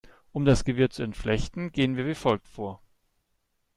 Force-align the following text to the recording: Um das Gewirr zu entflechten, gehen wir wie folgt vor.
Um 0.31 0.45
das 0.45 0.63
Gewirr 0.65 0.89
zu 0.89 1.03
entflechten, 1.03 1.71
gehen 1.71 1.95
wir 1.95 2.07
wie 2.07 2.15
folgt 2.15 2.47
vor. 2.47 2.81